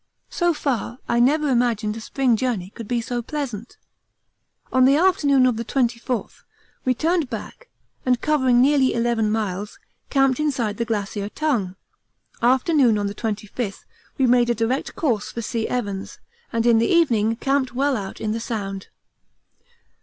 [0.31, 3.77] So far, I never imagined a spring journey could be so pleasant.
[4.73, 6.41] On the afternoon of the 24th
[6.85, 7.69] we turned back,
[8.03, 9.77] and covering nearly eleven miles,
[10.09, 11.75] camped inside the Glacier Tongue.
[12.41, 13.85] After noon on the 25th
[14.17, 15.67] we made a direct course for C.
[15.67, 16.17] Evans,
[16.51, 18.87] and in the evening camped well out in the Sound.